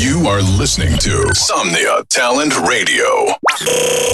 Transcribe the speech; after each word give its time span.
You 0.00 0.26
are 0.28 0.40
listening 0.40 0.96
to 1.00 1.28
Somnia 1.34 2.02
Talent 2.08 2.54
Radio. 2.66 3.04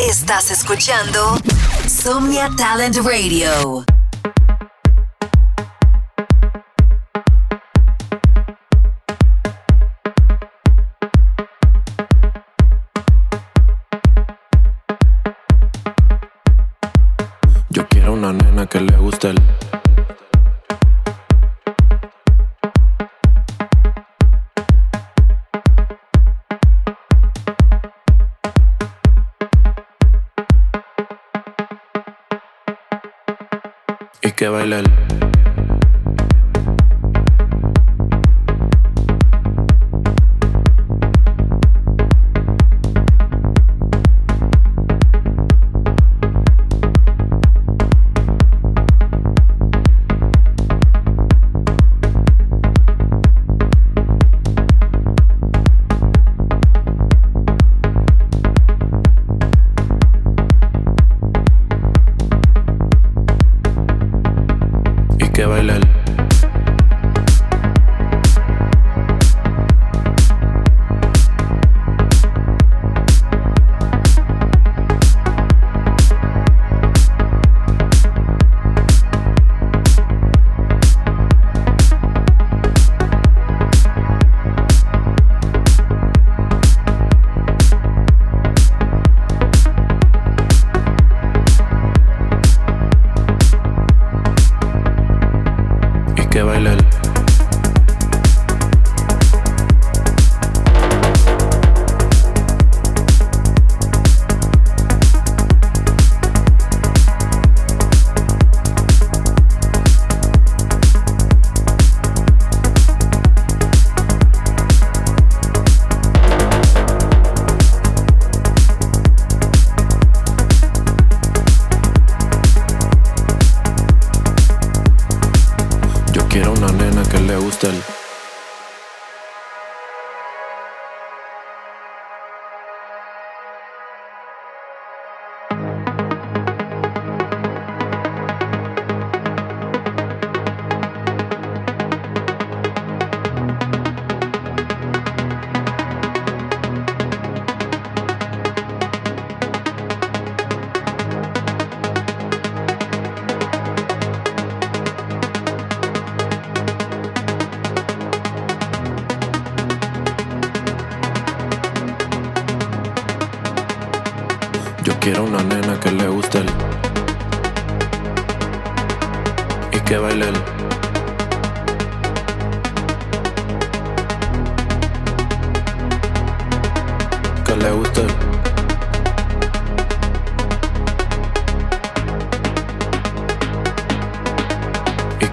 Estás 0.09 0.51
escuchando 0.51 1.39
Somnia 1.87 2.51
Talent 2.57 2.97
Radio. 2.97 3.85
Yo 17.71 17.87
quiero 17.87 18.15
una 18.15 18.33
nena 18.33 18.67
que 18.67 18.81
le 18.81 18.97
guste 18.97 19.29
el 19.31 19.56
que 34.47 34.51
baile 34.51 35.06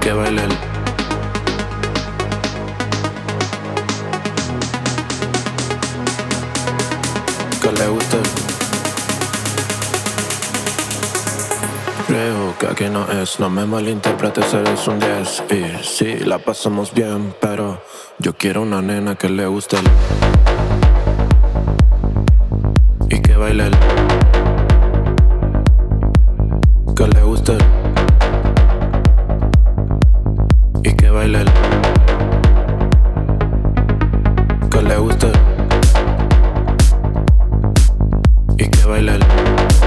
que 0.03 0.11
baile 0.11 0.43
el 0.43 0.49
que 7.61 7.71
le 7.71 7.87
guste 7.87 8.17
Creo 12.07 12.57
que 12.59 12.67
aquí 12.67 12.89
no 12.89 13.09
es, 13.09 13.39
no 13.39 13.49
me 13.49 13.65
malinterpretes, 13.65 14.53
eres 14.53 14.85
un 14.87 14.99
10 14.99 15.43
Y 15.51 15.83
sí, 15.85 16.17
la 16.25 16.39
pasamos 16.39 16.93
bien, 16.93 17.33
pero 17.39 17.81
yo 18.19 18.33
quiero 18.33 18.63
una 18.63 18.81
nena 18.81 19.15
que 19.15 19.29
le 19.29 19.47
guste. 19.47 19.77
Y 23.09 23.21
que 23.21 23.35
baile 23.35 23.71
que 38.75 38.85
baile 38.87 39.82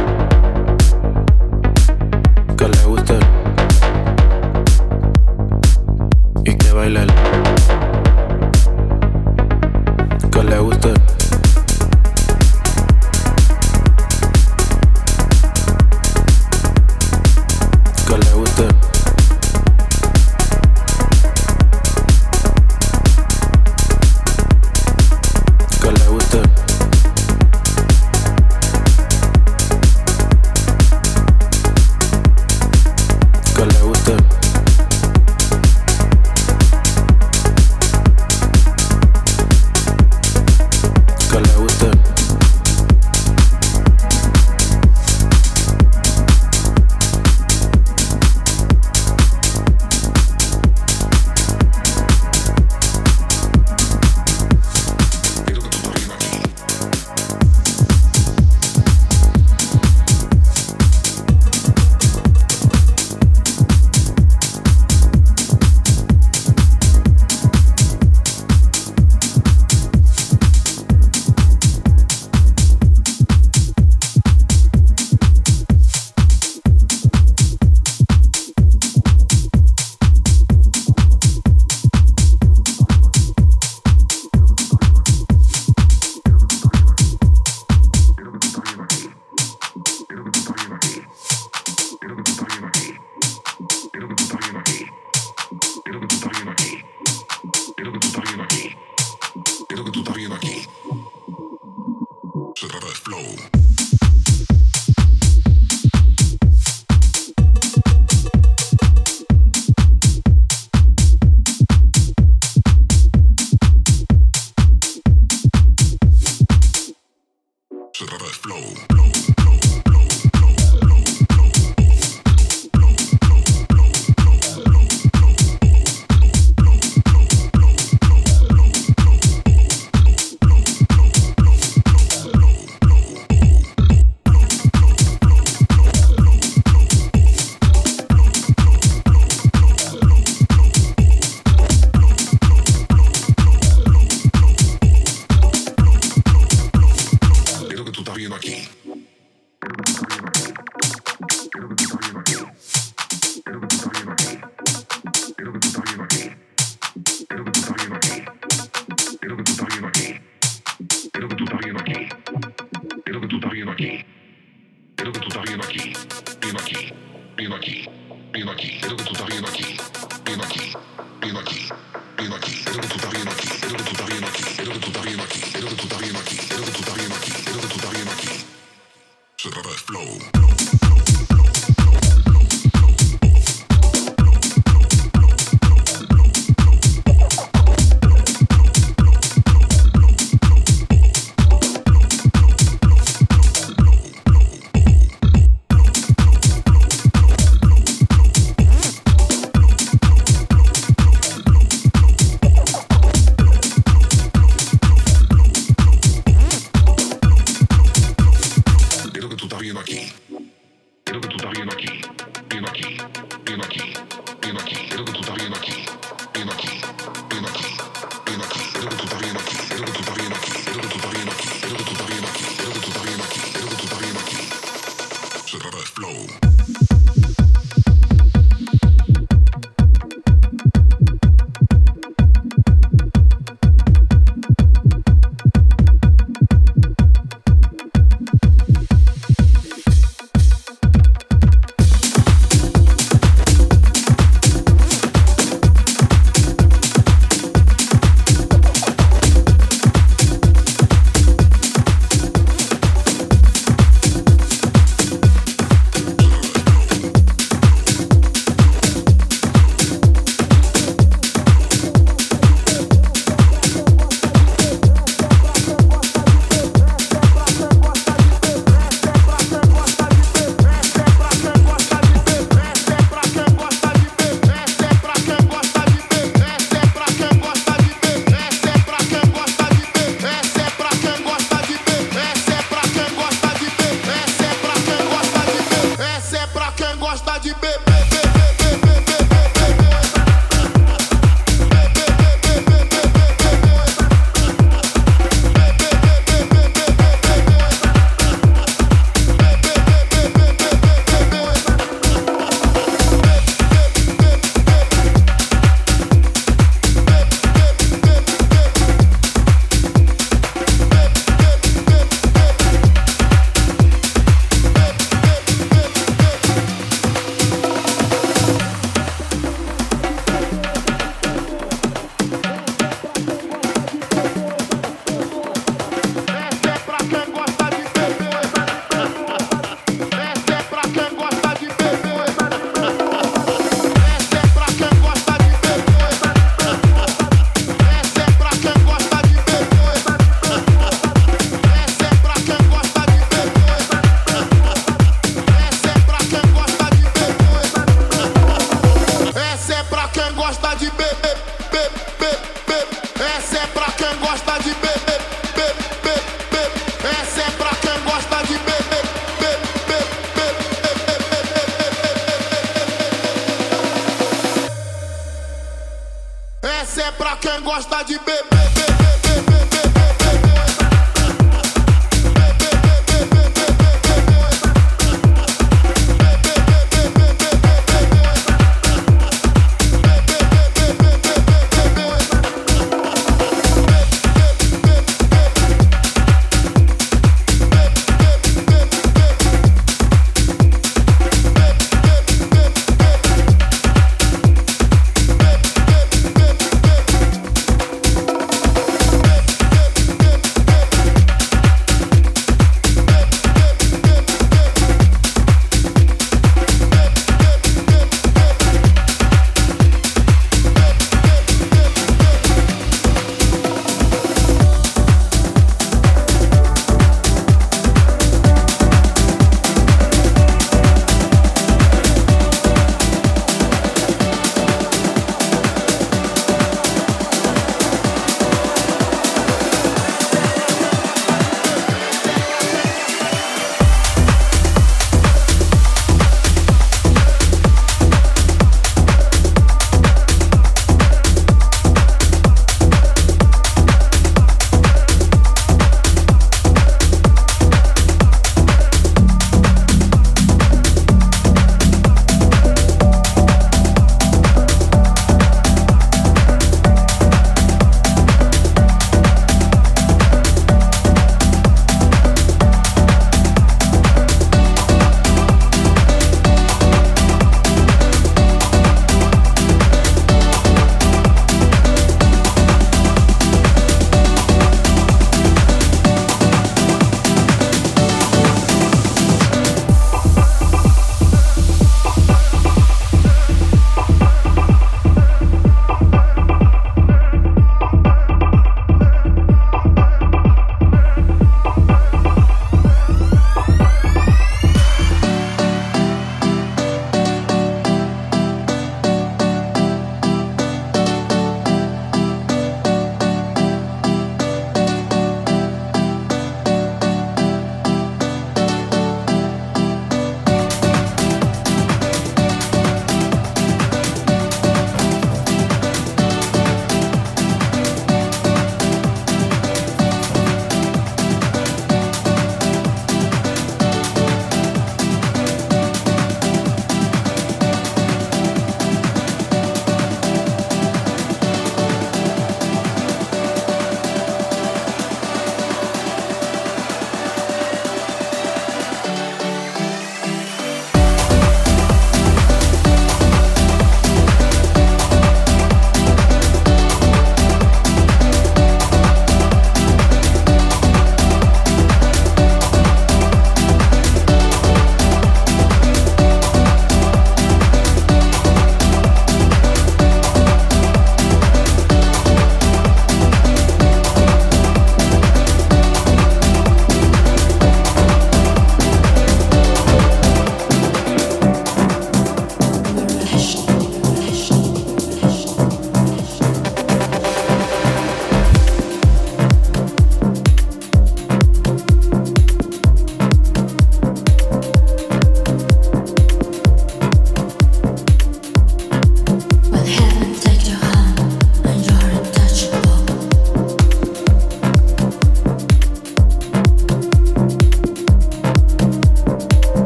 Essa 366.97 367.09
é 367.09 367.13
pra 367.13 367.37
quem 367.37 367.61
gosta 367.61 368.03
de 368.05 368.19
beber, 368.21 368.43
beber. 368.49 369.16